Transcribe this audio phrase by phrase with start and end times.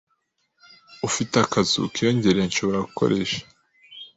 [1.07, 3.41] Ufite akazu kiyongereye nshobora gukoresha?